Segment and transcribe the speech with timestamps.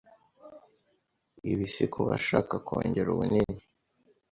[1.51, 3.57] Ibi si ku bashaka kongera ubunini